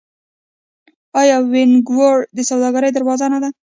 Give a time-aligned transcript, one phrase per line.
[1.21, 3.49] آیا وینکوور د سوداګرۍ دروازه نه ده؟